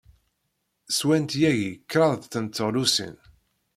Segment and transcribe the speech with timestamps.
[0.97, 3.15] Swant yagi kraḍt n teɣlusin.